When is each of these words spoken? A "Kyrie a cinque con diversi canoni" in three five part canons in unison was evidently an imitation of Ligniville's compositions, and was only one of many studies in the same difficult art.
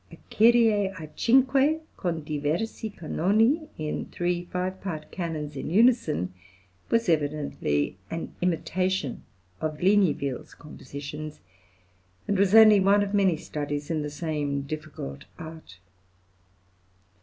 A 0.11 0.17
"Kyrie 0.31 0.87
a 0.87 1.09
cinque 1.15 1.79
con 1.95 2.23
diversi 2.23 2.89
canoni" 2.89 3.69
in 3.77 4.07
three 4.07 4.45
five 4.45 4.81
part 4.81 5.11
canons 5.11 5.55
in 5.55 5.69
unison 5.69 6.33
was 6.89 7.07
evidently 7.07 7.99
an 8.09 8.33
imitation 8.41 9.21
of 9.59 9.77
Ligniville's 9.79 10.55
compositions, 10.55 11.39
and 12.27 12.35
was 12.39 12.55
only 12.55 12.79
one 12.79 13.03
of 13.03 13.13
many 13.13 13.37
studies 13.37 13.91
in 13.91 14.01
the 14.01 14.09
same 14.09 14.63
difficult 14.63 15.25
art. 15.37 15.77